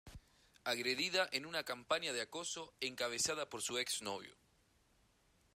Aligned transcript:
agredida 0.65 1.29
en 1.31 1.45
una 1.45 1.63
campaña 1.63 2.11
de 2.11 2.21
acoso 2.21 2.73
encabezada 2.81 3.47
por 3.47 3.61
su 3.61 3.77
exnovio 3.77 4.35